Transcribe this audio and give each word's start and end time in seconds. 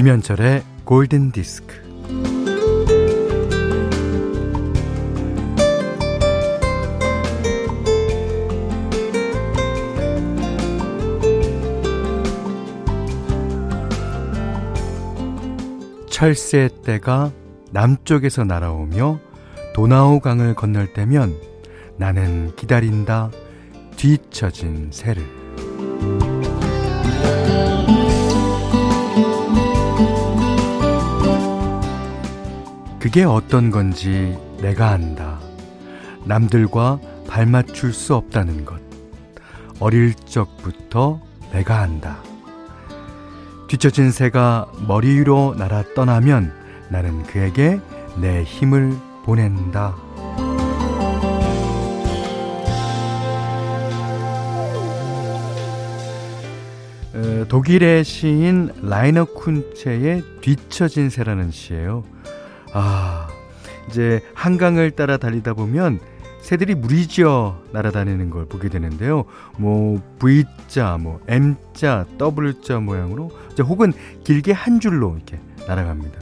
김현철의 0.00 0.62
골든 0.84 1.30
디스크. 1.30 1.74
철새 16.08 16.70
때가 16.82 17.30
남쪽에서 17.70 18.44
날아오며 18.44 19.20
도나우 19.74 20.20
강을 20.20 20.54
건널 20.54 20.94
때면 20.94 21.36
나는 21.98 22.56
기다린다 22.56 23.30
뒤처진 23.96 24.88
새를. 24.92 25.22
그게 33.00 33.24
어떤 33.24 33.70
건지 33.70 34.38
내가 34.60 34.90
안다. 34.90 35.40
남들과 36.26 37.00
발맞출 37.26 37.94
수 37.94 38.14
없다는 38.14 38.66
것. 38.66 38.78
어릴 39.80 40.12
적부터 40.14 41.22
내가 41.50 41.80
안다. 41.80 42.18
뒤처진 43.68 44.10
새가 44.10 44.70
머리 44.86 45.18
위로 45.18 45.54
날아 45.56 45.94
떠나면 45.94 46.52
나는 46.90 47.22
그에게 47.22 47.80
내 48.20 48.42
힘을 48.42 48.94
보낸다. 49.24 49.96
어, 57.14 57.44
독일의 57.48 58.04
시인 58.04 58.70
라이너 58.82 59.24
쿤체의 59.24 60.42
뒤처진 60.42 61.08
새라는 61.08 61.50
시예요. 61.50 62.04
아, 62.72 63.28
이제 63.88 64.20
한강을 64.34 64.92
따라 64.92 65.16
달리다 65.16 65.54
보면 65.54 66.00
새들이 66.40 66.74
무리지어 66.74 67.62
날아다니는 67.72 68.30
걸 68.30 68.46
보게 68.46 68.68
되는데요. 68.68 69.24
뭐 69.58 70.00
V자, 70.18 70.96
뭐 70.98 71.20
M자, 71.28 72.06
W자 72.18 72.80
모양으로 72.80 73.30
이제 73.52 73.62
혹은 73.62 73.92
길게 74.24 74.52
한 74.52 74.80
줄로 74.80 75.14
이렇게 75.16 75.38
날아갑니다. 75.66 76.20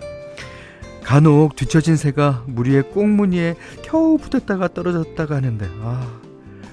간혹 1.04 1.56
뒤처진 1.56 1.96
새가 1.96 2.44
무리의 2.46 2.90
꽁무니에 2.90 3.54
겨우 3.82 4.18
붙었다가 4.18 4.68
떨어졌다가 4.68 5.36
하는데 5.36 5.66
아 5.80 6.20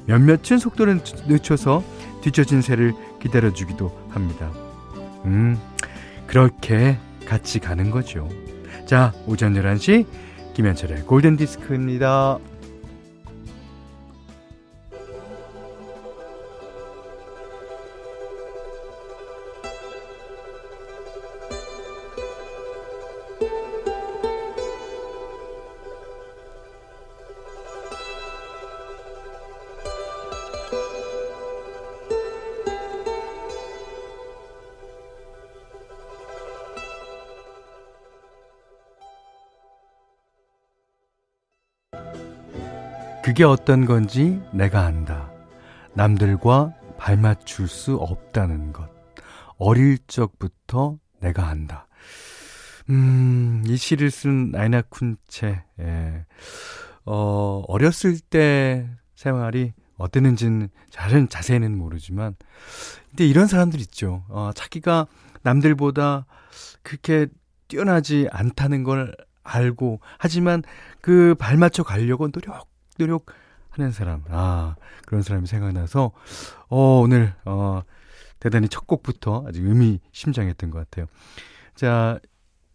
몇몇은 0.08 0.58
속도를 0.60 1.00
늦춰서 1.28 1.84
뒤처진 2.22 2.62
새를 2.62 2.94
기다려주기도 3.22 3.98
합니다. 4.10 4.52
음 5.24 5.58
그렇게 6.28 6.98
같이 7.26 7.60
가는 7.60 7.92
거죠. 7.92 8.28
자, 8.86 9.14
오전 9.26 9.54
11시 9.54 10.06
김현철의 10.54 11.04
골든디스크입니다. 11.04 12.38
그게 43.26 43.44
어떤 43.44 43.86
건지 43.88 44.40
내가 44.54 44.86
안다. 44.86 45.32
남들과 45.96 46.76
발맞출 47.00 47.68
수 47.68 47.96
없다는 47.96 48.72
것. 48.72 48.88
어릴 49.58 49.98
적부터 50.06 51.00
내가 51.22 51.48
안다. 51.48 51.88
음, 52.92 53.64
이 53.66 53.78
시를 53.78 54.12
쓴 54.12 54.52
라이나 54.52 54.84
쿤체, 54.84 55.64
예. 55.80 56.26
어, 57.04 57.64
어렸을 57.68 58.20
때 58.20 58.88
생활이 59.16 59.74
어땠는지는 59.98 60.70
잘은 60.92 61.28
자세히는 61.28 61.76
모르지만, 61.76 62.36
근데 63.10 63.26
이런 63.26 63.48
사람들 63.48 63.80
있죠. 63.80 64.24
어, 64.30 64.52
자기가 64.54 65.08
남들보다 65.42 66.28
그렇게 66.84 67.26
뛰어나지 67.70 68.28
않다는 68.32 68.84
걸 68.84 69.16
알고, 69.42 70.00
하지만 70.20 70.62
그 71.02 71.34
발맞춰 71.40 71.82
가려고 71.82 72.30
노력, 72.30 72.75
노력 72.98 73.26
하는 73.70 73.92
사람. 73.92 74.24
아, 74.30 74.76
그런 75.06 75.22
사람이 75.22 75.48
생각나서, 75.48 76.12
어, 76.70 77.00
오늘, 77.02 77.34
어, 77.46 77.82
대단히 78.40 78.70
첫 78.70 78.88
곡부터 78.88 79.46
아주 79.48 79.62
의미심장했던 79.62 80.70
것 80.70 80.80
같아요. 80.80 81.08
자, 81.74 82.20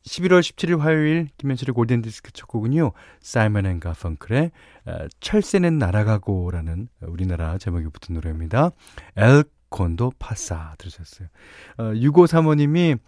11월 0.05 0.41
17일 0.41 0.79
화요일 0.79 1.29
김현철의 1.37 1.75
골든디스크 1.75 2.33
첫 2.33 2.47
곡은요. 2.49 2.93
사이먼 3.21 3.67
앤 3.67 3.81
가펑클의 3.81 4.51
어, 4.87 5.07
철새는 5.21 5.79
날아가고라는 5.79 6.89
우리나라 7.03 7.59
제목이 7.59 7.89
붙은 7.89 8.15
노래입니다. 8.15 8.71
El 9.17 9.45
Condor 9.71 10.13
Pasa 10.19 10.75
들으셨어요. 10.79 11.29
어, 11.79 11.83
6535님이 11.95 12.99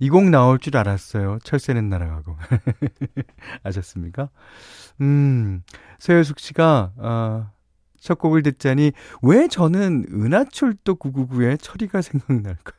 이 0.00 0.08
곡 0.10 0.28
나올 0.30 0.58
줄 0.58 0.76
알았어요. 0.76 1.38
철새는 1.44 1.88
날아가고. 1.88 2.36
아셨습니까? 3.62 4.30
음, 5.00 5.62
서효숙 5.98 6.38
씨가, 6.40 6.92
어, 6.96 7.50
첫 8.00 8.18
곡을 8.18 8.42
듣자니 8.42 8.92
왜 9.22 9.48
저는 9.48 10.06
은하철도 10.12 10.96
999의 10.96 11.60
철이가 11.60 12.02
생각날까요? 12.02 12.76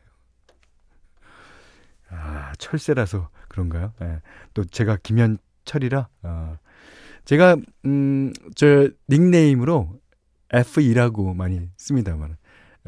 아, 2.09 2.53
철새라서 2.58 3.30
그런가요? 3.50 3.94
예. 4.02 4.22
또 4.53 4.64
제가 4.64 4.97
김현철이라, 5.03 6.08
어, 6.24 6.58
제가, 7.26 7.58
음, 7.86 8.31
저 8.56 8.90
닉네임으로 9.09 10.00
F2라고 10.50 11.36
많이 11.36 11.70
씁니다만, 11.76 12.38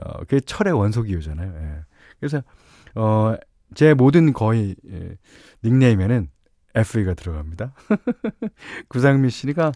어, 0.04 0.20
그게 0.20 0.40
철의 0.40 0.74
원소기호잖아요. 0.74 1.54
예. 1.56 1.84
그래서, 2.20 2.42
어, 2.96 3.36
제 3.76 3.94
모든 3.94 4.34
거의, 4.34 4.76
예, 4.92 5.16
닉네임에는 5.64 6.30
FE가 6.76 7.14
들어갑니다. 7.14 7.74
구상미 8.90 9.30
씨가, 9.30 9.72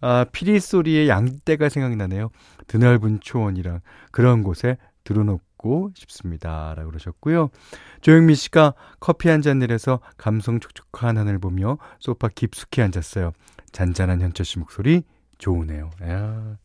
아, 0.00 0.24
피리 0.32 0.58
소리의 0.60 1.08
양떼가 1.08 1.68
생각나네요. 1.68 2.30
드넓은 2.66 3.20
초원이랑 3.20 3.80
그런 4.10 4.42
곳에 4.42 4.76
들어놓고 5.04 5.92
싶습니다. 5.94 6.74
라고 6.76 6.90
그러셨고요. 6.90 7.50
조영미 8.00 8.34
씨가 8.34 8.74
커피 9.00 9.28
한 9.28 9.42
잔 9.42 9.58
내려서 9.60 10.00
감성 10.16 10.58
촉촉한 10.60 11.18
하늘 11.18 11.38
보며 11.38 11.78
소파 12.00 12.28
깊숙이 12.28 12.82
앉았어요. 12.82 13.32
잔잔한 13.72 14.20
현철 14.20 14.44
씨 14.44 14.58
목소리 14.58 15.02
좋으네요. 15.38 15.90
야, 16.02 16.56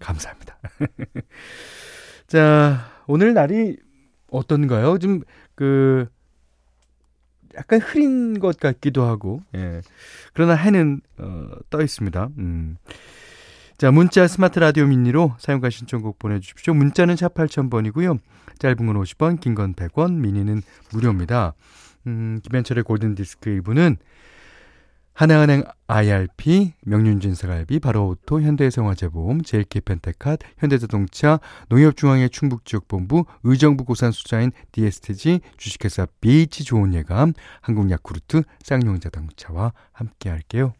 감사합니다. 0.00 0.58
자, 2.28 2.90
오늘 3.06 3.32
날이 3.34 3.76
어떤가요? 4.30 4.98
좀, 4.98 5.22
그, 5.54 6.06
약간 7.56 7.80
흐린 7.80 8.38
것 8.38 8.60
같기도 8.60 9.02
하고, 9.04 9.42
예. 9.54 9.80
그러나 10.34 10.54
해는, 10.54 11.00
어, 11.16 11.48
떠 11.70 11.80
있습니다. 11.82 12.28
음. 12.38 12.76
자, 13.78 13.90
문자 13.90 14.26
스마트 14.26 14.58
라디오 14.58 14.86
미니로 14.86 15.34
사용과 15.38 15.70
신청곡 15.70 16.18
보내주십시오. 16.18 16.74
문자는 16.74 17.16
샵 17.16 17.32
8000번이고요. 17.34 18.18
짧은 18.58 18.76
건 18.86 18.96
50원, 19.02 19.40
긴 19.40 19.54
건 19.54 19.72
100원, 19.74 20.14
미니는 20.14 20.62
무료입니다. 20.92 21.54
음, 22.06 22.40
김현철의 22.42 22.84
골든디스크 22.84 23.50
1부는 23.62 23.96
하나은행 25.18 25.64
IRP, 25.88 26.74
명륜진사갈비, 26.86 27.80
바로오토, 27.80 28.40
현대생활재보험, 28.40 29.42
JK펜테캇, 29.42 30.38
현대자동차, 30.58 31.40
농협중앙회 31.70 32.28
충북지역본부, 32.28 33.24
의정부 33.42 33.84
고산수자인 33.84 34.52
DSTG, 34.70 35.40
주식회사 35.56 36.06
BH 36.20 36.66
좋은예감, 36.66 37.32
한국야쿠르트, 37.62 38.44
쌍용자동차와 38.62 39.72
함께 39.90 40.30
할게요. 40.30 40.72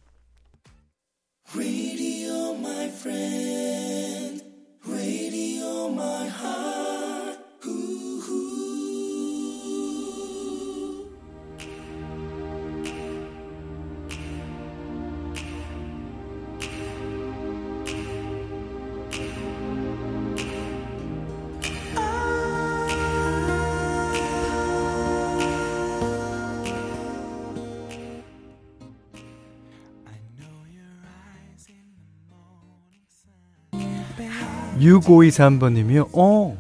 6523번님이요. 34.78 36.10
어, 36.14 36.56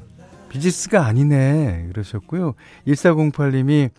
비지스가 0.48 1.04
아니네. 1.06 1.88
그러셨고요. 1.92 2.54
1408님이 2.86 3.90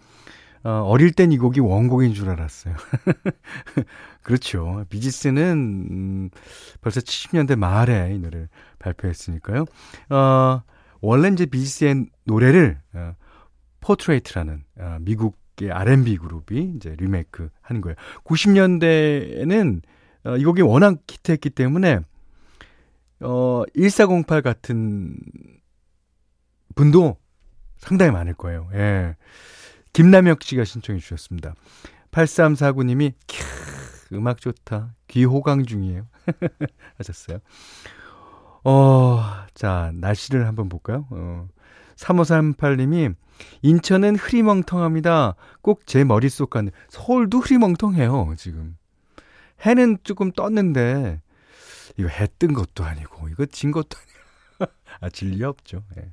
어, 0.64 0.84
어릴 0.86 1.14
땐 1.14 1.32
이 1.32 1.38
곡이 1.38 1.60
원곡인 1.62 2.14
줄 2.14 2.30
알았어요. 2.30 2.76
그렇죠. 4.24 4.84
비지스는 4.90 5.88
음, 5.90 6.30
벌써 6.82 7.00
70년대 7.00 7.56
말에 7.56 8.14
이 8.14 8.20
노래를 8.20 8.50
발표했으니까요. 8.80 9.66
어, 10.10 10.62
원래 11.02 11.30
이제 11.30 11.46
비지스의 11.46 12.08
노래를 12.26 12.78
어, 12.94 13.16
포트레이트라는 13.80 14.64
어, 14.80 14.98
미국의 15.02 15.72
R&B 15.72 16.18
그룹이 16.18 16.74
이제 16.76 16.96
리메이크 16.98 17.50
하는 17.62 17.82
거예요. 17.82 17.96
90년대에는 18.26 19.82
어, 20.26 20.36
이 20.36 20.44
곡이 20.44 20.62
워낙 20.62 21.00
히트했기 21.10 21.52
때문에 21.52 22.00
어, 23.22 23.64
1408 23.76 24.42
같은 24.42 25.18
분도 26.76 27.18
상당히 27.78 28.12
많을 28.12 28.34
거예요. 28.34 28.70
예. 28.74 29.16
김남혁 29.94 30.44
씨가 30.44 30.64
신청해 30.66 31.00
주셨습니다. 31.00 31.56
8349님이 32.12 33.14
캬, 33.28 34.14
음악 34.14 34.40
좋다. 34.40 34.96
귀 35.08 35.24
호강 35.26 35.66
중이에요. 35.66 36.08
하셨어요. 36.98 37.40
어, 38.64 39.22
자, 39.54 39.92
날씨를 39.96 40.48
한번 40.48 40.70
볼까요? 40.70 41.08
어, 41.12 41.48
3538님이 41.96 43.16
인천은 43.62 44.16
흐리멍텅합니다. 44.18 45.36
꼭 45.62 45.86
제 45.86 46.04
머릿속 46.04 46.50
같네. 46.50 46.72
서울도 46.90 47.40
흐리멍텅해요, 47.40 48.34
지금. 48.38 48.78
해는 49.66 49.98
조금 50.04 50.32
떴는데, 50.32 51.22
이거 52.00 52.08
해뜬 52.08 52.54
것도 52.54 52.86
아니고, 52.86 53.28
이거 53.30 53.46
진 53.46 53.72
것도 53.72 53.98
아니고. 53.98 54.74
아, 55.02 55.10
진리 55.10 55.44
없죠. 55.44 55.84
예. 55.98 56.10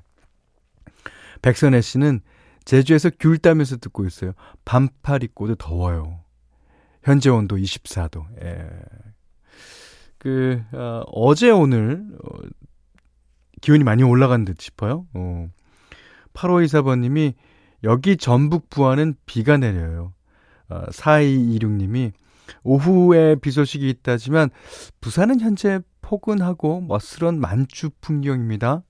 백선혜 1.42 1.80
씨는 1.80 2.20
제주에서 2.64 3.10
귤 3.20 3.38
따면서 3.38 3.76
듣고 3.76 4.04
있어요. 4.04 4.32
반팔 4.64 5.22
입고도 5.22 5.54
더워요. 5.54 6.20
현재 7.04 7.30
온도 7.30 7.56
24도. 7.56 8.26
예. 8.42 8.68
그, 10.18 10.60
어, 10.72 11.02
어제 11.12 11.50
오늘, 11.50 12.04
어, 12.24 12.38
기온이 13.60 13.84
많이 13.84 14.02
올라간 14.02 14.44
듯 14.44 14.60
싶어요. 14.60 15.06
어. 15.14 15.48
8524번님이 16.34 17.34
여기 17.84 18.16
전북 18.16 18.68
부안은 18.68 19.14
비가 19.24 19.56
내려요. 19.56 20.12
어, 20.68 20.84
4226님이 20.86 22.12
오후에 22.62 23.36
비 23.36 23.50
소식이 23.50 23.88
있다지만 23.88 24.50
부산은 25.00 25.40
현재 25.40 25.80
포근하고 26.00 26.80
멋스런 26.82 27.40
만추 27.40 27.90
풍경입니다. 28.00 28.82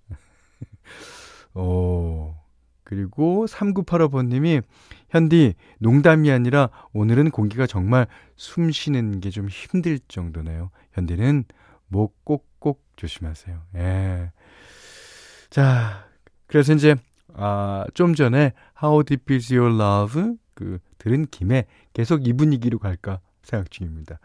오, 1.55 2.35
그리고 2.85 3.47
3985번님이 3.49 4.63
현디 5.11 5.55
농담이 5.79 6.31
아니라 6.31 6.71
오늘은 6.93 7.31
공기가 7.31 7.67
정말 7.67 8.07
숨 8.37 8.71
쉬는 8.71 9.21
게 9.21 9.31
좀 9.31 9.49
힘들 9.49 9.99
정도네요. 10.09 10.71
현디는 10.93 11.45
목 11.89 12.25
꼭꼭 12.25 12.83
조심하세요. 12.97 13.63
예. 13.77 14.33
자, 15.51 16.07
그래서 16.47 16.75
이제 16.75 16.97
아, 17.35 17.85
좀 17.95 18.15
전에 18.15 18.53
How 18.83 19.05
Deep 19.05 19.35
Is 19.35 19.53
Your 19.55 19.75
Love 19.75 20.37
그 20.55 20.79
들은 20.99 21.27
김에 21.31 21.67
계속 21.93 22.27
이 22.27 22.33
분위기로 22.33 22.79
갈까 22.79 23.21
생각 23.47 23.71
중입니다. 23.71 24.19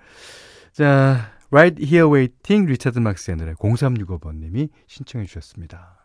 자, 0.73 1.31
Right 1.51 1.83
Here 1.83 2.09
Waiting 2.09 2.69
리차드 2.69 2.99
막스의 2.99 3.37
노래 3.37 3.53
0365번님이 3.53 4.69
신청해 4.87 5.25
주셨습니다. 5.25 6.00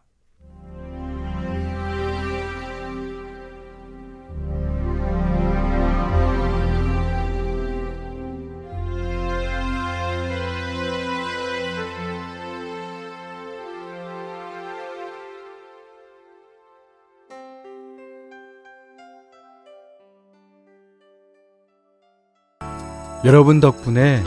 여러분 23.26 23.58
덕분에 23.58 24.22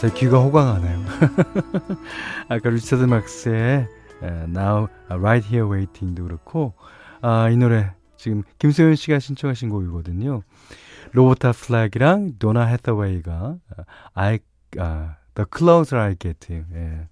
제 0.00 0.10
귀가 0.14 0.38
호강하네요. 0.38 1.04
아까 2.48 2.70
리차드 2.70 3.02
막스의 3.04 3.86
Now 4.22 4.88
Right 5.10 5.46
Here 5.46 5.70
Waiting도 5.70 6.22
그렇고 6.22 6.72
아, 7.20 7.50
이 7.50 7.58
노래 7.58 7.92
지금 8.16 8.44
김소연 8.60 8.94
씨가 8.94 9.18
신청하신 9.18 9.68
곡이거든요. 9.68 10.40
로버타 11.12 11.52
플렉이랑 11.52 12.38
도니 12.38 12.64
해서웨이가 12.64 13.56
I 14.14 14.38
아, 14.78 15.16
The 15.34 15.46
Closer 15.54 16.02
I 16.02 16.16
Get 16.18 16.64
예. 16.74 17.08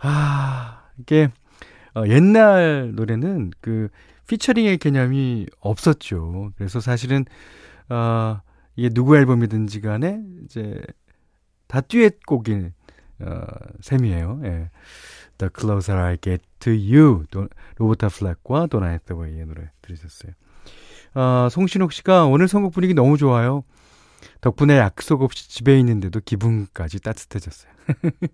아, 0.00 0.82
이게 0.98 1.30
어, 1.94 2.04
옛날 2.06 2.92
노래는 2.94 3.52
그 3.62 3.88
피처링의 4.26 4.76
개념이 4.76 5.46
없었죠. 5.60 6.50
그래서 6.58 6.80
사실은 6.80 7.24
어 7.88 8.42
이게 8.76 8.88
누구 8.88 9.16
앨범이든지 9.16 9.80
간에 9.80 10.22
이제 10.44 10.80
다 11.66 11.80
듀엣곡인 11.80 12.72
어, 13.20 13.46
셈이에요. 13.80 14.40
예. 14.44 14.70
The 15.38 15.50
Closer 15.58 15.98
I 15.98 16.18
Get 16.20 16.44
to 16.60 16.72
You 16.72 17.24
도, 17.30 17.48
로버타 17.76 18.08
플렉과 18.08 18.66
도니 18.66 18.88
해서웨이의 18.88 19.46
노래 19.46 19.70
들으셨어요. 19.82 20.32
어, 21.14 21.48
송신옥 21.50 21.92
씨가 21.92 22.26
오늘 22.26 22.48
선곡 22.48 22.72
분위기 22.72 22.94
너무 22.94 23.16
좋아요. 23.16 23.64
덕분에 24.40 24.78
약속 24.78 25.22
없이 25.22 25.48
집에 25.48 25.78
있는데도 25.80 26.20
기분까지 26.20 27.00
따뜻해졌어요. 27.00 27.72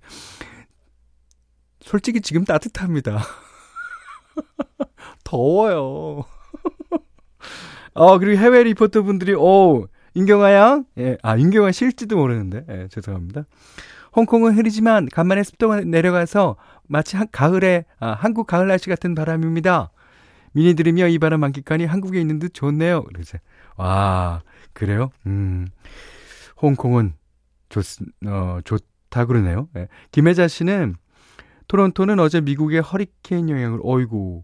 솔직히 1.80 2.20
지금 2.20 2.44
따뜻합니다. 2.44 3.22
더워요. 5.24 6.24
어, 7.94 8.18
그리고 8.18 8.40
해외 8.40 8.64
리포터 8.64 9.02
분들이, 9.02 9.34
오, 9.34 9.86
임경아 10.16 10.52
양? 10.54 10.86
예, 10.96 11.18
아, 11.22 11.36
임경아 11.36 11.72
실지도 11.72 12.16
모르는데. 12.16 12.64
예, 12.70 12.88
죄송합니다. 12.88 13.44
홍콩은 14.16 14.56
흐리지만 14.56 15.10
간만에 15.12 15.42
습도가 15.42 15.82
내려가서 15.82 16.56
마치 16.88 17.18
한, 17.18 17.26
가을에, 17.30 17.84
아, 18.00 18.12
한국 18.12 18.46
가을 18.46 18.66
날씨 18.66 18.88
같은 18.88 19.14
바람입니다. 19.14 19.90
미니 20.52 20.72
들으며 20.72 21.06
이 21.08 21.18
바람 21.18 21.40
만끽하니 21.40 21.84
한국에 21.84 22.18
있는 22.18 22.38
듯 22.38 22.54
좋네요. 22.54 23.04
그러죠. 23.04 23.36
와, 23.76 24.40
그래요? 24.72 25.10
음. 25.26 25.66
홍콩은 26.62 27.12
좋, 27.68 27.82
어, 28.26 28.60
좋다 28.64 29.26
그러네요. 29.26 29.68
예. 29.76 29.86
김혜자 30.12 30.48
씨는 30.48 30.94
토론토는 31.68 32.18
어제 32.20 32.40
미국의 32.40 32.80
허리케인 32.80 33.50
영향을, 33.50 33.80
어이구, 33.82 34.40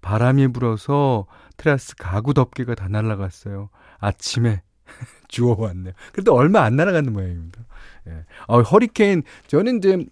바람이 0.00 0.48
불어서 0.48 1.26
테라스 1.56 1.94
가구 1.98 2.34
덮개가 2.34 2.74
다 2.74 2.88
날라갔어요. 2.88 3.70
아침에 4.00 4.62
주워왔네요. 5.28 5.94
그래도 6.12 6.34
얼마 6.34 6.62
안 6.62 6.76
날아가는 6.76 7.12
모양입니다. 7.12 7.64
예. 8.08 8.24
어, 8.46 8.60
허리케인, 8.62 9.22
저는 9.46 9.78
이제, 9.78 10.04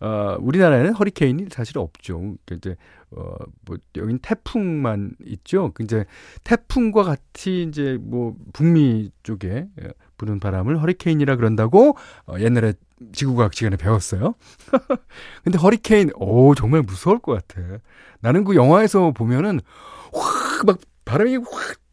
어, 0.00 0.36
우리나라에는 0.40 0.92
허리케인이 0.92 1.46
사실 1.50 1.78
없죠. 1.78 2.36
그 2.46 2.54
이제, 2.54 2.76
어, 3.10 3.34
뭐, 3.64 3.78
여긴 3.96 4.18
태풍만 4.18 5.12
있죠. 5.24 5.72
그 5.74 5.82
이제, 5.82 6.04
태풍과 6.44 7.02
같이 7.02 7.62
이제, 7.68 7.98
뭐, 8.00 8.36
북미 8.52 9.10
쪽에 9.22 9.66
예, 9.82 9.88
부는 10.18 10.40
바람을 10.40 10.80
허리케인이라 10.82 11.36
그런다고, 11.36 11.96
어, 12.26 12.34
옛날에 12.38 12.74
지구과학 13.12 13.54
시간에 13.54 13.76
배웠어요. 13.76 14.34
근데 15.44 15.58
허리케인, 15.58 16.10
오, 16.16 16.54
정말 16.54 16.82
무서울 16.82 17.18
것 17.18 17.32
같아. 17.46 17.78
나는 18.20 18.44
그 18.44 18.54
영화에서 18.56 19.12
보면은, 19.12 19.60
확, 20.12 20.66
막, 20.66 20.78
바람이 21.04 21.36
확, 21.36 21.46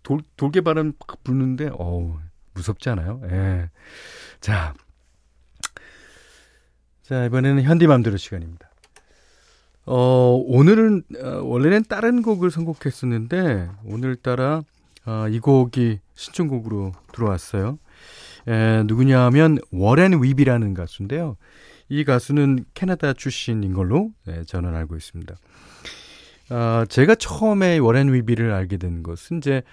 돌, 0.03 0.19
돌개 0.37 0.61
바람 0.61 0.93
막 1.07 1.23
불는데, 1.23 1.69
어우, 1.73 2.17
무섭지 2.55 2.89
않아요? 2.89 3.21
예. 3.29 3.69
자. 4.41 4.73
자, 7.03 7.25
이번에는 7.25 7.61
현디맘대로 7.61 8.17
시간입니다. 8.17 8.71
어, 9.85 10.43
오늘은, 10.47 11.03
어, 11.21 11.41
원래는 11.43 11.83
다른 11.87 12.23
곡을 12.23 12.49
선곡했었는데, 12.49 13.69
오늘따라, 13.85 14.63
어, 15.05 15.27
이 15.29 15.39
곡이 15.39 15.99
신청곡으로 16.15 16.93
들어왔어요. 17.13 17.77
에, 18.47 18.81
누구냐 18.87 19.21
하면, 19.25 19.59
워렌 19.71 20.23
위비라는 20.23 20.73
가수인데요. 20.73 21.37
이 21.89 22.03
가수는 22.03 22.65
캐나다 22.73 23.13
출신인 23.13 23.73
걸로 23.73 24.09
네, 24.25 24.43
저는 24.43 24.75
알고 24.75 24.95
있습니다. 24.95 25.35
어, 26.49 26.83
제가 26.89 27.15
처음에 27.15 27.77
워렌 27.77 28.11
위비를 28.13 28.51
알게 28.51 28.77
된 28.77 29.03
것은 29.03 29.37
이제 29.37 29.63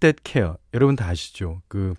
That 0.00 0.22
Care. 0.24 0.54
여러분 0.74 0.96
다 0.96 1.08
아시죠? 1.08 1.62
그, 1.68 1.94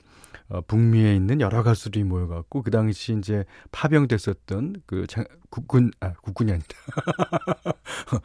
어, 0.49 0.61
북미에 0.61 1.15
있는 1.15 1.41
여러 1.41 1.61
가수들이 1.63 2.03
모여갖고 2.03 2.63
그 2.63 2.71
당시 2.71 3.15
이제 3.17 3.45
파병됐었던 3.71 4.81
그 4.85 5.05
장, 5.07 5.23
국군 5.49 5.91
아 5.99 6.13
국군이 6.13 6.51
아니다 6.51 6.75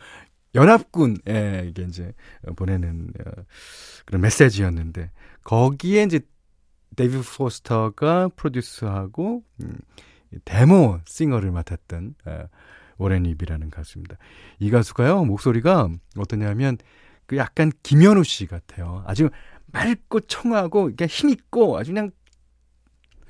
연합군에 0.54 1.66
이게 1.68 1.82
이제 1.82 2.12
보내는 2.56 3.10
어, 3.26 3.30
그런 4.06 4.22
메시지였는데 4.22 5.10
거기에 5.42 6.04
이제 6.04 6.20
데이빗 6.96 7.20
포스터가 7.20 8.28
produce하고 8.36 9.42
음, 9.62 9.78
demo 10.44 11.00
singer를 11.04 11.50
맡았던 11.50 12.14
어, 12.26 12.44
워렌 12.96 13.24
위비라는 13.24 13.70
가수입니다. 13.70 14.16
이 14.60 14.70
가수가요 14.70 15.24
목소리가 15.24 15.88
어떠냐면 16.16 16.78
그 17.26 17.36
약간 17.36 17.72
김연우 17.82 18.24
씨 18.24 18.46
같아요. 18.46 19.02
아주 19.06 19.30
맑고 19.66 20.20
청아하고 20.20 20.90
이게 20.90 21.06
힘 21.06 21.30
있고 21.30 21.78
아주 21.78 21.92
그냥 21.92 22.10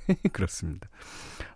그렇습니다. 0.32 0.88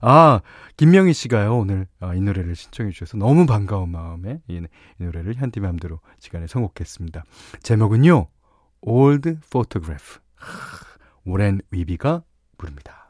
아 0.00 0.40
김명희 0.76 1.12
씨가요 1.12 1.58
오늘 1.58 1.86
아, 2.00 2.14
이 2.14 2.20
노래를 2.20 2.54
신청해 2.54 2.92
주셔서 2.92 3.18
너무 3.18 3.46
반가운 3.46 3.90
마음에 3.90 4.40
이, 4.48 4.56
이 4.56 5.04
노래를 5.04 5.34
현디맘대로 5.34 6.00
시간에 6.18 6.46
선곡했습니다. 6.46 7.24
제목은요 7.62 8.28
Old 8.80 9.36
Photograph 9.50 10.20
오렌 11.24 11.60
위비가 11.70 12.22
부릅니다. 12.56 13.07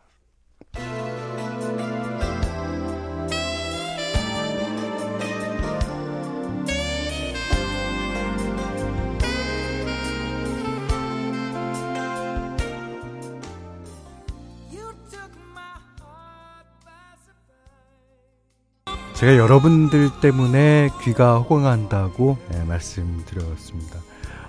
제가 19.19 19.37
여러분들 19.37 20.21
때문에 20.21 20.91
귀가 21.03 21.39
호강한다고 21.39 22.39
네, 22.51 22.63
말씀드렸습니다. 22.63 23.99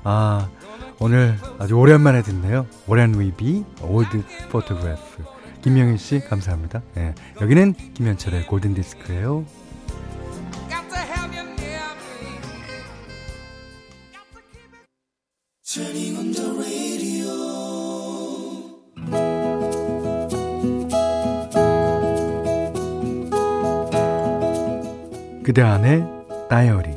아, 0.03 0.47
오늘 0.99 1.39
아주 1.57 1.73
오랜만에 1.73 2.21
듣네요. 2.21 2.67
워렌 2.85 3.19
위비, 3.19 3.65
Old 3.81 4.21
Photograph. 4.51 5.23
김명희 5.63 5.97
씨, 5.97 6.19
감사합니다. 6.19 6.83
네, 6.93 7.15
여기는 7.41 7.73
김현철의 7.95 8.45
골든 8.45 8.75
디스크예요. 8.75 9.43
그대 25.59 25.67
안의 25.67 26.07
다이어리 26.49 26.89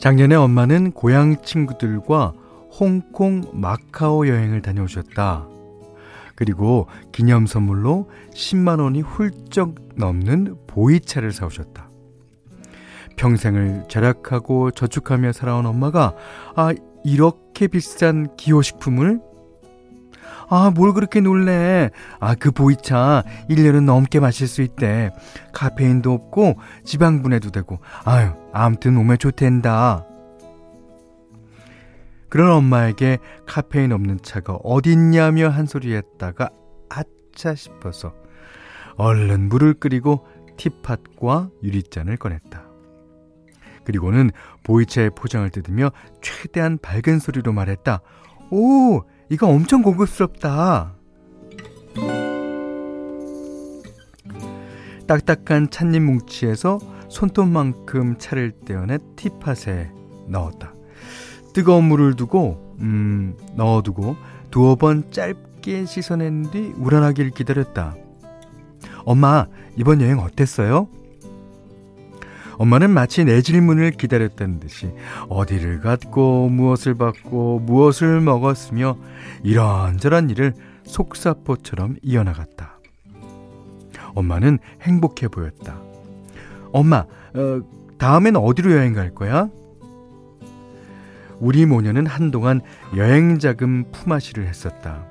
작년에 0.00 0.34
엄마는 0.34 0.90
고향 0.90 1.40
친구들과 1.40 2.32
홍콩 2.80 3.44
마카오 3.52 4.26
여행을 4.26 4.60
다녀오셨다. 4.60 5.46
그리고 6.34 6.88
기념 7.12 7.46
선물로 7.46 8.10
10만 8.34 8.80
원이 8.80 9.02
훌쩍 9.02 9.76
넘는 9.94 10.56
보이차를 10.66 11.30
사오셨다. 11.30 11.90
평생을 13.14 13.84
절약하고 13.88 14.72
저축하며 14.72 15.30
살아온 15.30 15.64
엄마가 15.66 16.16
아 16.56 16.74
이렇게 17.04 17.68
비싼 17.68 18.34
기호식품을 18.36 19.29
아, 20.50 20.70
뭘 20.74 20.92
그렇게 20.92 21.20
놀래. 21.20 21.90
아, 22.18 22.34
그 22.34 22.50
보이차 22.50 23.22
1년은 23.48 23.84
넘게 23.84 24.18
마실 24.18 24.48
수 24.48 24.62
있대. 24.62 25.10
카페인도 25.52 26.12
없고 26.12 26.56
지방분해도 26.84 27.50
되고. 27.50 27.78
아유, 28.04 28.32
아무튼 28.52 28.94
몸에 28.94 29.16
좋댄다. 29.16 30.04
그런 32.28 32.50
엄마에게 32.52 33.18
카페인 33.46 33.92
없는 33.92 34.20
차가 34.22 34.54
어딨냐며 34.54 35.48
한 35.48 35.66
소리 35.66 35.94
했다가 35.94 36.50
아차 36.88 37.54
싶어서 37.54 38.14
얼른 38.96 39.48
물을 39.48 39.74
끓이고 39.74 40.26
티팟과 40.56 41.50
유리잔을 41.62 42.16
꺼냈다. 42.16 42.64
그리고는 43.84 44.30
보이차의 44.64 45.10
포장을 45.16 45.48
뜯으며 45.50 45.90
최대한 46.22 46.78
밝은 46.78 47.18
소리로 47.18 47.52
말했다. 47.52 48.00
오, 48.50 49.02
이거 49.30 49.46
엄청 49.46 49.80
고급스럽다. 49.82 50.92
딱딱한 55.06 55.70
찻잎 55.70 56.02
뭉치에서 56.02 56.80
손톱만큼 57.08 58.18
차를 58.18 58.52
떼어내 58.64 58.98
티팟에 59.14 59.92
넣었다. 60.26 60.74
뜨거운 61.54 61.84
물을 61.84 62.16
두고 62.16 62.76
음, 62.80 63.36
넣어두고 63.54 64.16
두어 64.50 64.74
번 64.74 65.12
짧게 65.12 65.84
씻어낸 65.84 66.50
뒤 66.50 66.72
우러나기를 66.76 67.30
기다렸다. 67.30 67.94
엄마, 69.04 69.46
이번 69.76 70.00
여행 70.00 70.18
어땠어요? 70.18 70.88
엄마는 72.60 72.90
마치 72.90 73.24
내 73.24 73.40
질문을 73.40 73.92
기다렸다는 73.92 74.60
듯이 74.60 74.92
어디를 75.30 75.80
갔고 75.80 76.50
무엇을 76.50 76.94
받고 76.94 77.60
무엇을 77.60 78.20
먹었으며 78.20 78.98
이런저런 79.42 80.28
일을 80.28 80.52
속사포처럼 80.84 81.96
이어나갔다. 82.02 82.78
엄마는 84.14 84.58
행복해 84.82 85.28
보였다. 85.28 85.80
엄마, 86.70 86.98
어, 86.98 87.62
다음엔 87.96 88.36
어디로 88.36 88.72
여행 88.72 88.92
갈 88.92 89.14
거야? 89.14 89.48
우리 91.38 91.64
모녀는 91.64 92.04
한동안 92.04 92.60
여행 92.94 93.38
자금 93.38 93.90
품앗이를 93.90 94.46
했었다. 94.46 95.06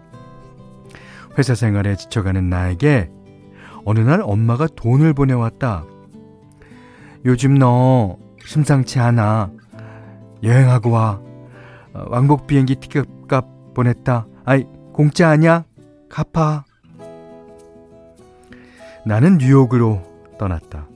회사 1.39 1.55
생활에 1.55 1.95
지쳐가는 1.95 2.47
나에게 2.47 3.09
어느 3.85 4.01
날 4.01 4.21
엄마가 4.23 4.67
돈을 4.67 5.15
보내왔다. 5.15 5.85
요즘 7.25 7.55
너 7.55 8.17
심상치 8.45 8.99
않아. 8.99 9.51
여행하고 10.43 10.91
와. 10.91 11.21
어, 11.93 12.05
왕복 12.09 12.47
비행기 12.47 12.75
티켓값 12.75 13.73
보냈다. 13.73 14.25
아이, 14.45 14.65
공짜 14.93 15.29
아니야? 15.29 15.65
갚아. 16.09 16.65
나는 19.05 19.37
뉴욕으로 19.37 20.01
떠났다. 20.37 20.87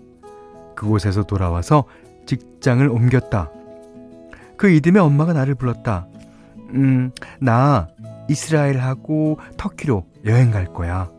그곳에서 0.76 1.24
돌아와서 1.24 1.86
직장을 2.26 2.88
옮겼다. 2.88 3.50
그 4.58 4.70
이듬해 4.70 5.00
엄마가 5.00 5.34
나를 5.34 5.56
불렀다. 5.56 6.08
음, 6.74 7.12
나 7.40 7.88
이스라엘하고 8.30 9.40
터키로 9.58 10.06
여행 10.26 10.52
갈 10.52 10.66
거야. 10.66 11.10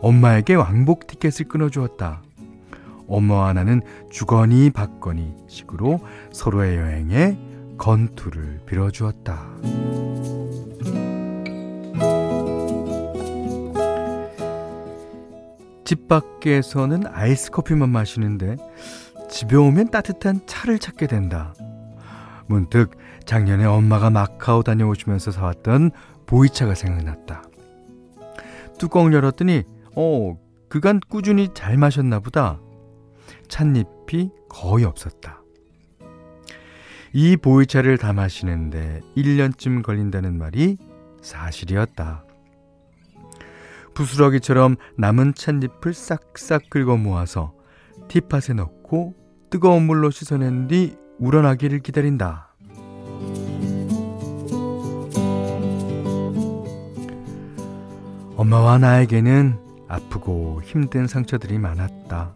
엄마에게 0.00 0.54
왕복 0.54 1.06
티켓을 1.06 1.46
끊어주었다. 1.48 2.22
엄마와 3.08 3.54
나는 3.54 3.80
주거니 4.10 4.70
받거니 4.70 5.34
식으로 5.48 6.00
서로의 6.32 6.76
여행에 6.76 7.38
건투를 7.78 8.60
빌어주었다. 8.66 9.48
집 15.84 16.06
밖에서는 16.06 17.06
아이스 17.06 17.50
커피만 17.50 17.88
마시는데 17.88 18.56
집에 19.30 19.56
오면 19.56 19.90
따뜻한 19.90 20.42
차를 20.46 20.78
찾게 20.78 21.06
된다. 21.06 21.54
문득 22.46 22.90
작년에 23.24 23.64
엄마가 23.64 24.10
마카오 24.10 24.62
다녀오시면서 24.62 25.30
사왔던 25.30 25.92
보이차가 26.26 26.74
생각났다. 26.74 27.42
뚜껑 28.78 29.12
열었더니 29.12 29.64
어 29.96 30.36
그간 30.68 31.00
꾸준히 31.08 31.48
잘 31.54 31.78
마셨나 31.78 32.20
보다. 32.20 32.60
찻잎이 33.48 34.30
거의 34.48 34.84
없었다. 34.84 35.42
이 37.12 37.36
보이차를 37.36 37.98
다 37.98 38.12
마시는데 38.12 39.00
1년쯤 39.16 39.82
걸린다는 39.82 40.38
말이 40.38 40.76
사실이었다. 41.22 42.24
부스러기처럼 43.94 44.76
남은 44.96 45.34
찻잎을 45.34 45.92
싹싹 45.92 46.70
긁어 46.70 46.96
모아서 46.96 47.52
티팟에 48.08 48.54
넣고 48.54 49.14
뜨거운 49.50 49.84
물로 49.84 50.10
씻어낸 50.10 50.68
뒤 50.68 50.96
우러나기를 51.18 51.80
기다린다. 51.80 52.54
엄마와 58.36 58.78
나에게는 58.78 59.58
아프고 59.88 60.62
힘든 60.62 61.08
상처들이 61.08 61.58
많았다. 61.58 62.34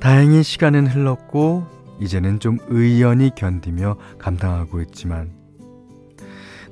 다행히 0.00 0.42
시간은 0.42 0.86
흘렀고 0.86 1.66
이제는 2.00 2.40
좀 2.40 2.56
의연히 2.68 3.30
견디며 3.34 3.96
감당하고 4.18 4.80
있지만 4.80 5.30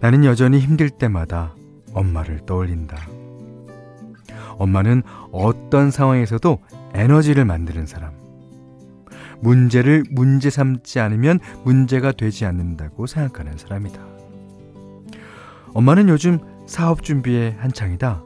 나는 0.01 0.25
여전히 0.25 0.59
힘들 0.59 0.89
때마다 0.89 1.55
엄마를 1.93 2.47
떠올린다. 2.47 2.97
엄마는 4.57 5.03
어떤 5.31 5.91
상황에서도 5.91 6.59
에너지를 6.95 7.45
만드는 7.45 7.87
사람. 7.87 8.13
문제를 9.41 10.05
문제 10.11 10.49
삼지 10.51 10.99
않으면 10.99 11.39
문제가 11.65 12.13
되지 12.13 12.47
않는다고 12.47 13.07
생각하는 13.07 13.59
사람이다. 13.59 14.01
엄마는 15.75 16.09
요즘 16.09 16.39
사업 16.67 17.03
준비에 17.03 17.57
한창이다. 17.59 18.23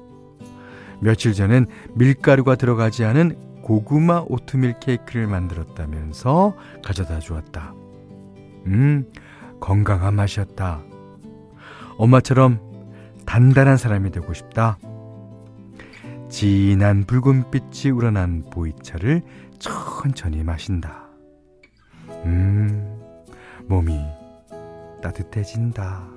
며칠 1.01 1.35
전엔 1.35 1.67
밀가루가 1.95 2.55
들어가지 2.55 3.05
않은 3.05 3.52
고구마 3.63 4.25
오트밀 4.29 4.81
케이크를 4.81 5.27
만들었다면서 5.27 6.55
가져다 6.85 7.21
주었다. 7.21 7.73
음, 8.67 9.11
건강한 9.61 10.15
맛이었다. 10.15 10.81
엄마처럼 11.97 12.61
단단한 13.25 13.77
사람이 13.77 14.11
되고 14.11 14.33
싶다. 14.35 14.79
진한 16.29 17.05
붉은빛이 17.05 17.93
우러난 17.93 18.43
보이차를 18.51 19.23
천천히 19.59 20.43
마신다. 20.43 21.07
음, 22.25 23.01
몸이 23.69 24.01
따뜻해진다. 25.03 26.12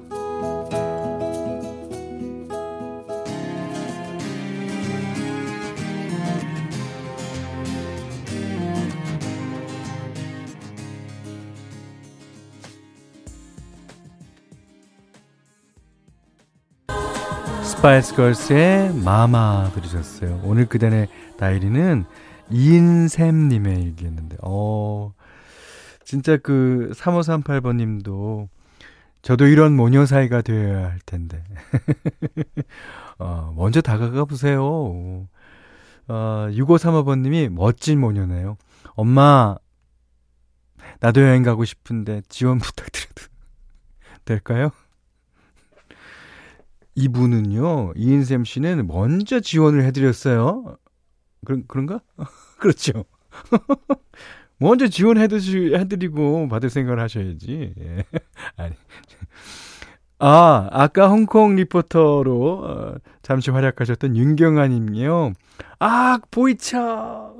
스파이스 17.66 18.16
걸스의 18.16 18.94
Mama 18.94 19.72
들으셨어요. 19.74 20.40
오늘 20.44 20.68
그대의 20.68 21.08
다이어리는 21.38 22.06
이인샘님의 22.52 23.82
일기였는데, 23.82 24.38
어, 24.44 25.12
진짜 26.04 26.38
그 26.38 26.92
3538번 26.94 27.78
님도 27.78 28.50
저도 29.24 29.48
이런 29.48 29.76
모녀 29.76 30.06
사이가 30.06 30.44
되어야 30.44 30.92
할 30.92 31.00
텐데. 31.08 31.44
어, 33.18 33.52
먼저 33.58 33.82
다가가 33.82 34.26
보세요. 34.26 34.64
어, 36.08 36.48
6535번 36.52 37.22
님이 37.22 37.50
멋진 37.50 38.00
모녀네요. 38.00 38.58
엄마, 38.94 39.58
나도 41.00 41.22
여행 41.22 41.42
가고 41.42 41.66
싶은데 41.66 42.22
지원 42.30 42.60
부탁드려도 42.60 43.24
될까요? 44.24 44.70
이분은요, 46.96 47.94
이인샘 47.96 48.46
씨는 48.46 48.88
먼저 48.88 49.40
지원을 49.40 49.84
해드렸어요. 49.84 50.78
그런, 51.46 51.64
그런가? 51.68 52.02
그렇죠. 52.60 53.06
먼저 54.58 54.88
지원해드리고 54.88 56.48
받을 56.48 56.70
생각을 56.70 57.00
하셔야지. 57.02 57.74
예. 57.80 58.04
아니. 58.56 58.74
아, 60.18 60.70
아까 60.72 61.10
홍콩 61.10 61.56
리포터로 61.56 62.64
어, 62.64 62.96
잠시 63.22 63.52
활약하셨던 63.52 64.16
윤경아님이요. 64.16 65.34
아, 65.80 66.20
보이차. 66.32 67.34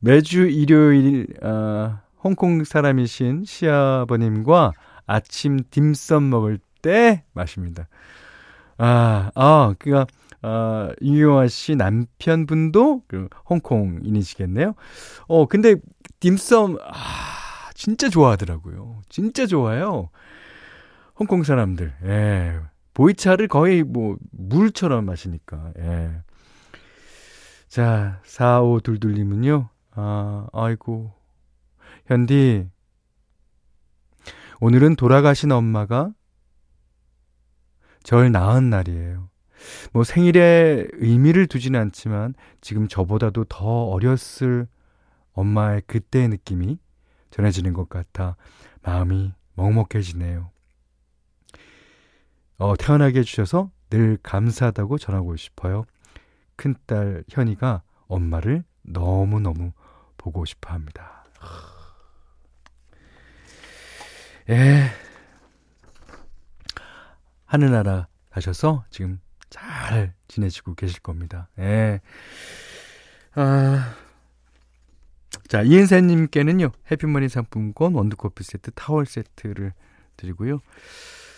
매주 0.00 0.48
일요일, 0.48 1.26
어, 1.42 1.98
홍콩 2.24 2.64
사람이신 2.64 3.44
시아버님과 3.44 4.72
아침 5.06 5.60
딤섬 5.70 6.30
먹을 6.30 6.58
때 6.80 7.24
마십니다. 7.34 7.86
아, 8.84 9.30
아, 9.36 9.74
그니까, 9.78 10.08
아, 10.42 10.90
유영아 11.00 11.46
씨 11.46 11.76
남편분도 11.76 13.04
그 13.06 13.28
홍콩인이시겠네요. 13.48 14.74
어, 15.28 15.46
근데 15.46 15.76
딤섬, 16.18 16.78
아, 16.82 17.70
진짜 17.74 18.08
좋아하더라고요. 18.08 19.02
진짜 19.08 19.46
좋아요. 19.46 20.10
홍콩 21.16 21.44
사람들, 21.44 21.94
예. 22.06 22.58
보이차를 22.92 23.46
거의 23.46 23.84
뭐, 23.84 24.16
물처럼 24.32 25.04
마시니까, 25.04 25.74
예. 25.78 26.10
자, 27.68 28.20
4522님은요, 28.26 29.68
아, 29.92 30.48
아이고. 30.52 31.12
현디, 32.06 32.66
오늘은 34.58 34.96
돌아가신 34.96 35.52
엄마가 35.52 36.10
절 38.02 38.32
낳은 38.32 38.70
날이에요. 38.70 39.28
뭐 39.92 40.04
생일에 40.04 40.86
의미를 40.94 41.46
두지는 41.46 41.80
않지만 41.80 42.34
지금 42.60 42.88
저보다도 42.88 43.44
더 43.44 43.84
어렸을 43.86 44.66
엄마의 45.32 45.82
그때의 45.86 46.28
느낌이 46.28 46.78
전해지는 47.30 47.72
것 47.72 47.88
같아 47.88 48.36
마음이 48.82 49.32
먹먹해지네요. 49.54 50.50
어, 52.58 52.76
태어나게 52.76 53.20
해주셔서 53.20 53.70
늘 53.90 54.18
감사하다고 54.22 54.98
전하고 54.98 55.36
싶어요. 55.36 55.84
큰딸 56.56 57.24
현이가 57.28 57.82
엄마를 58.06 58.64
너무너무 58.82 59.72
보고 60.16 60.44
싶어 60.44 60.72
합니다. 60.72 61.24
예. 64.48 64.90
하늘나라 67.52 68.08
가셔서 68.30 68.86
지금 68.88 69.20
잘 69.50 70.14
지내시고 70.26 70.74
계실 70.74 71.02
겁니다. 71.02 71.50
예. 71.58 72.00
아. 73.34 73.94
자, 75.48 75.60
이은사님께는요, 75.60 76.70
해피머니 76.90 77.28
상품권, 77.28 77.92
원두커피 77.92 78.42
세트, 78.42 78.70
타월 78.70 79.04
세트를 79.04 79.74
드리고요. 80.16 80.60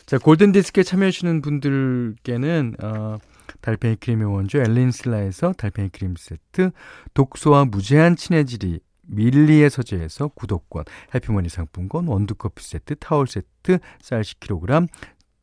자, 0.06 0.18
골든디스크에 0.18 0.84
참여하시는 0.84 1.42
분들께는, 1.42 2.76
어, 2.80 3.18
달팽이 3.60 3.96
크림의 3.96 4.32
원조 4.32 4.58
엘린슬라에서 4.58 5.54
달팽이 5.54 5.88
크림 5.88 6.14
세트, 6.16 6.70
독소와 7.14 7.64
무제한 7.64 8.14
친해지리 8.14 8.78
밀리의 9.06 9.70
서재에서 9.70 10.28
구독권, 10.28 10.84
해피머니 11.14 11.48
상품권, 11.48 12.06
원두커피 12.06 12.64
세트, 12.64 12.96
타월 12.96 13.26
세트, 13.26 13.78
쌀 14.00 14.22
10kg, 14.22 14.88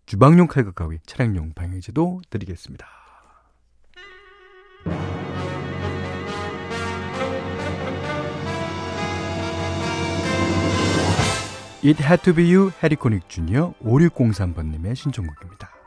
주방용 0.06 0.48
칼과 0.48 0.72
가위, 0.72 0.98
차량용 1.06 1.54
방향제도 1.54 2.22
드리겠습니다. 2.30 2.88
It 11.84 12.04
Had 12.04 12.22
To 12.24 12.34
Be 12.36 12.54
You 12.54 12.72
해리코닉 12.84 13.28
주니어 13.28 13.74
5603번님의 13.82 14.96
신청곡입니다. 14.96 15.81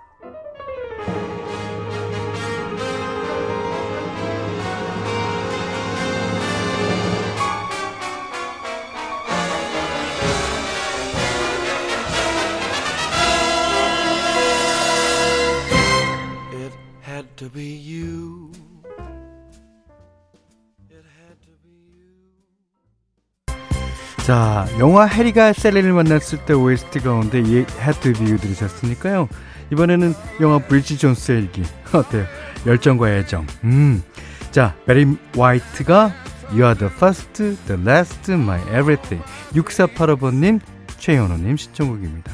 영화 24.78 25.04
해리가 25.04 25.52
셀리를 25.52 25.92
만났을 25.92 26.44
때 26.44 26.52
OST 26.52 26.98
가운데 27.00 27.40
이 27.40 27.64
Had 27.80 28.00
to 28.00 28.12
be 28.12 28.36
들으셨으니까요. 28.36 29.28
이번에는 29.72 30.14
영화 30.40 30.58
브리지 30.58 30.98
존스의 30.98 31.42
일기. 31.42 31.62
어때요? 31.94 32.24
열정과 32.66 33.10
애정. 33.12 33.46
음. 33.62 34.02
자, 34.50 34.74
베리 34.86 35.16
화이트가 35.36 36.12
You 36.50 36.64
are 36.64 36.76
the 36.76 36.92
first, 36.92 37.32
the 37.66 37.80
last, 37.82 38.32
my 38.32 38.60
everything. 38.68 39.24
6485번님, 39.52 40.60
최현호님 40.98 41.56
신청곡입니다. 41.56 42.32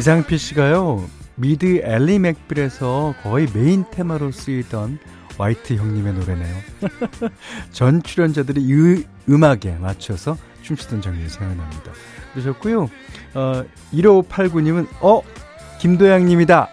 이상피 0.00 0.38
씨가요, 0.38 1.04
미드 1.34 1.82
앨리 1.84 2.20
맥빌에서 2.20 3.14
거의 3.22 3.46
메인 3.52 3.84
테마로 3.90 4.32
쓰이던 4.32 4.98
화이트 5.36 5.74
형님의 5.74 6.14
노래네요. 6.14 6.56
전 7.70 8.02
출연자들이 8.02 8.62
이 8.62 9.04
음악에 9.28 9.72
맞춰서 9.78 10.38
춤추던 10.62 11.02
장면이 11.02 11.28
생각납니다. 11.28 11.92
그러셨고요. 12.32 12.88
어, 13.34 13.64
1589님은 13.92 14.86
어 15.02 15.20
김도향님이다. 15.80 16.70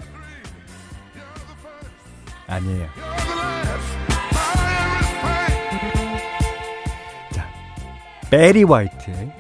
아니에요. 2.48 2.88
자, 7.34 7.50
베리 8.32 8.63
화이트의 8.63 9.34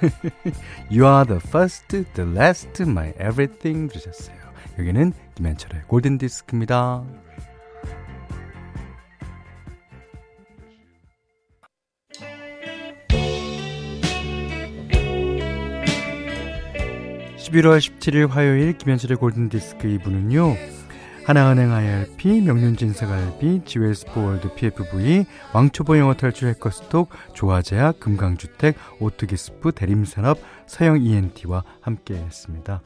You 0.90 1.06
are 1.06 1.26
the 1.26 1.40
first, 1.40 1.88
the 1.88 2.24
last, 2.24 2.82
my 2.82 3.12
everything 3.20 3.88
들으셨어요. 3.88 4.36
여기는 4.78 5.12
김현철의 5.34 5.82
골든 5.86 6.18
디스크입니다. 6.18 7.04
11월 17.50 17.78
17일 17.78 18.28
화요일 18.28 18.78
김현철의 18.78 19.16
골든디스크 19.18 19.88
2부는요. 19.88 20.79
하나은행 21.30 21.70
IRP, 21.70 22.40
명륜진 22.40 22.92
생활비, 22.92 23.62
GS포월드 23.64 24.52
PFV, 24.52 25.24
왕초보 25.52 25.96
영어 25.96 26.14
탈출 26.14 26.48
해커스톡, 26.48 27.08
조화제약, 27.34 28.00
금강주택, 28.00 28.74
오뚜기스프, 28.98 29.70
대림산업, 29.70 30.40
서영 30.66 31.00
ENT와 31.00 31.62
함께 31.82 32.14
했습니다. 32.14 32.80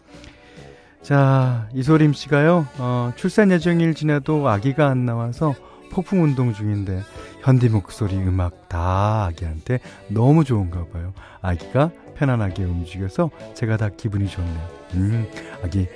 자, 1.00 1.70
이소림 1.72 2.12
씨가요, 2.12 2.66
어, 2.76 3.12
출산 3.16 3.50
예정일 3.50 3.94
지나도 3.94 4.46
아기가 4.46 4.88
안 4.88 5.06
나와서 5.06 5.54
폭풍 5.90 6.22
운동 6.22 6.52
중인데, 6.52 7.00
현디 7.40 7.70
목소리 7.70 8.14
음악 8.18 8.68
다 8.68 9.24
아기한테 9.24 9.78
너무 10.08 10.44
좋은가 10.44 10.84
봐요. 10.92 11.14
아기가 11.40 11.92
편안하게 12.14 12.64
움직여서 12.64 13.30
제가 13.54 13.78
다 13.78 13.88
기분이 13.88 14.28
좋네요. 14.28 14.68
음, 14.96 15.26
아기 15.64 15.88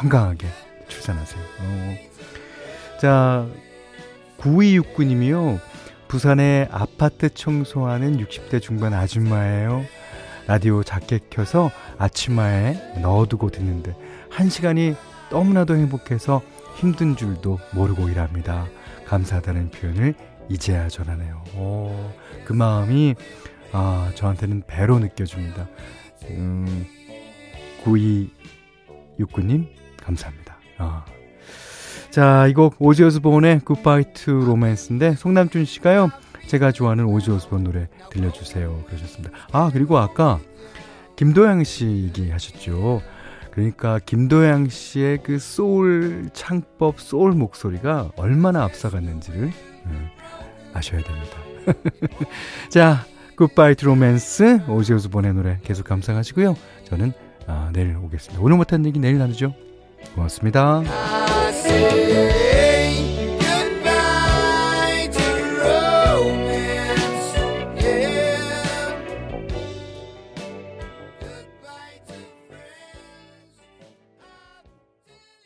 건강하게 0.00 0.48
출산하세요. 0.92 1.42
어. 1.60 1.96
자, 3.00 3.46
9269님이요. 4.38 5.58
부산에 6.08 6.68
아파트 6.70 7.32
청소하는 7.32 8.18
60대 8.18 8.60
중반 8.60 8.92
아줌마예요. 8.92 9.84
라디오 10.46 10.82
작게 10.82 11.20
켜서 11.30 11.70
아침마에 11.98 13.00
넣어두고 13.00 13.50
듣는데 13.50 13.96
한 14.28 14.50
시간이 14.50 14.94
너무나도 15.30 15.76
행복해서 15.76 16.42
힘든 16.76 17.16
줄도 17.16 17.58
모르고 17.72 18.08
일합니다. 18.08 18.66
감사하다는 19.06 19.70
표현을 19.70 20.14
이제야 20.48 20.88
전하네요. 20.88 21.42
오, 21.56 22.12
그 22.44 22.52
마음이 22.52 23.14
아, 23.72 24.10
저한테는 24.14 24.64
배로 24.66 24.98
느껴집니다. 24.98 25.66
음, 26.30 26.86
9269님, 27.84 29.68
감사합니다. 29.96 30.41
아. 30.82 31.04
자, 32.10 32.46
이 32.48 32.52
곡 32.52 32.76
오지 32.78 33.04
오스본의 33.04 33.60
Goodbye 33.60 34.12
to 34.12 34.32
Romance인데, 34.32 35.14
송남준 35.14 35.64
씨가요, 35.64 36.10
제가 36.46 36.72
좋아하는 36.72 37.06
오지 37.06 37.30
오스본 37.30 37.64
노래 37.64 37.88
들려주세요. 38.10 38.84
그러셨습니다. 38.86 39.30
아, 39.52 39.70
그리고 39.72 39.96
아까 39.98 40.40
김도향 41.16 41.64
씨 41.64 41.86
얘기하셨죠. 41.86 43.00
그러니까 43.52 43.98
김도향 44.00 44.68
씨의 44.68 45.22
그 45.22 45.38
소울 45.38 46.28
창법, 46.32 47.00
소울 47.00 47.32
목소리가 47.32 48.10
얼마나 48.16 48.64
앞서갔는지를 48.64 49.50
음, 49.86 50.08
아셔야 50.74 51.00
됩니다. 51.02 51.36
자, 52.68 53.04
Goodbye 53.36 53.74
to 53.74 53.84
Romance 53.84 54.62
오지 54.68 54.92
오스본의 54.94 55.34
노래 55.34 55.58
계속 55.62 55.86
감상하시고요. 55.86 56.56
저는 56.84 57.12
아, 57.46 57.70
내일 57.72 57.96
오겠습니다. 57.96 58.42
오늘 58.42 58.56
못한 58.56 58.84
얘기 58.84 58.98
내일 58.98 59.18
나누죠. 59.18 59.54
고맙습니다. 60.14 60.82